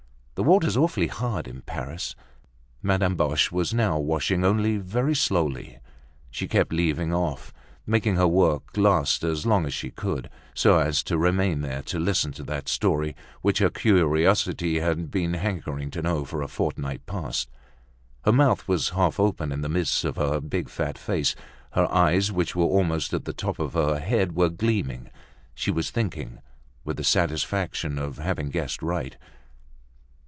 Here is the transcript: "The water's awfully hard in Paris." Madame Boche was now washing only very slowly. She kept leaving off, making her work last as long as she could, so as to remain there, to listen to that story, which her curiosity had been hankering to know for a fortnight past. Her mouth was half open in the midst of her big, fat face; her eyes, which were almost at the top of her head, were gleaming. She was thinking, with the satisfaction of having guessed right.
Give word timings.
"The 0.35 0.47
water's 0.49 0.75
awfully 0.75 1.05
hard 1.05 1.47
in 1.47 1.61
Paris." 1.61 2.15
Madame 2.81 3.15
Boche 3.15 3.51
was 3.51 3.75
now 3.75 3.99
washing 3.99 4.43
only 4.43 4.77
very 4.77 5.13
slowly. 5.15 5.77
She 6.31 6.47
kept 6.47 6.73
leaving 6.73 7.13
off, 7.13 7.53
making 7.85 8.15
her 8.15 8.27
work 8.27 8.75
last 8.75 9.23
as 9.23 9.45
long 9.45 9.67
as 9.67 9.73
she 9.75 9.91
could, 9.91 10.31
so 10.55 10.79
as 10.79 11.03
to 11.03 11.19
remain 11.19 11.61
there, 11.61 11.83
to 11.83 11.99
listen 11.99 12.31
to 12.31 12.43
that 12.45 12.67
story, 12.67 13.15
which 13.43 13.59
her 13.59 13.69
curiosity 13.69 14.79
had 14.79 15.11
been 15.11 15.35
hankering 15.35 15.91
to 15.91 16.01
know 16.01 16.25
for 16.25 16.41
a 16.41 16.47
fortnight 16.47 17.05
past. 17.05 17.47
Her 18.25 18.33
mouth 18.33 18.67
was 18.67 18.89
half 18.89 19.19
open 19.19 19.51
in 19.51 19.61
the 19.61 19.69
midst 19.69 20.03
of 20.03 20.15
her 20.15 20.39
big, 20.41 20.69
fat 20.69 20.97
face; 20.97 21.35
her 21.73 21.87
eyes, 21.93 22.31
which 22.31 22.55
were 22.55 22.65
almost 22.65 23.13
at 23.13 23.25
the 23.25 23.31
top 23.33 23.59
of 23.59 23.73
her 23.73 23.99
head, 23.99 24.31
were 24.35 24.49
gleaming. 24.49 25.11
She 25.53 25.69
was 25.69 25.91
thinking, 25.91 26.39
with 26.83 26.97
the 26.97 27.03
satisfaction 27.03 27.99
of 27.99 28.17
having 28.17 28.49
guessed 28.49 28.81
right. 28.81 29.15